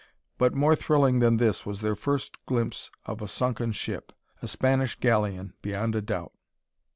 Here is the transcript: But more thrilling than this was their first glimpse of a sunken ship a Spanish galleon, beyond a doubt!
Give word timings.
But 0.39 0.55
more 0.55 0.75
thrilling 0.75 1.19
than 1.19 1.37
this 1.37 1.63
was 1.63 1.81
their 1.81 1.95
first 1.95 2.43
glimpse 2.47 2.89
of 3.05 3.21
a 3.21 3.27
sunken 3.27 3.71
ship 3.71 4.11
a 4.41 4.47
Spanish 4.47 4.95
galleon, 4.99 5.53
beyond 5.61 5.93
a 5.93 6.01
doubt! 6.01 6.33